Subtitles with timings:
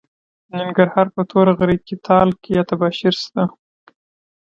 [0.47, 3.43] د ننګرهار په تور غره کې تالک یا تباشیر شته.